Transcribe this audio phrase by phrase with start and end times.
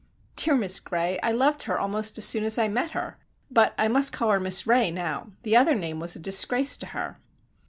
[0.35, 3.19] "Dear Miss Gray, I loved her almost as soon as I met her,
[3.51, 7.17] but I must call her Miss Ray now—the other name was a disgrace to her."